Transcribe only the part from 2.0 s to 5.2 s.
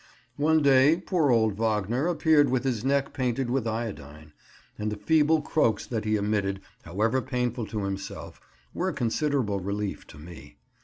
appeared with his neck painted with iodine, and the